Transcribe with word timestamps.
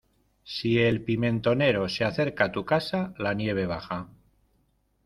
Si 0.43 0.79
el 0.79 1.03
pimentonero 1.03 1.87
se 1.87 2.03
acerca 2.05 2.45
a 2.45 2.51
tu 2.51 2.65
casa, 2.65 3.13
la 3.19 3.35
nieve 3.35 3.67
baja. 3.67 4.09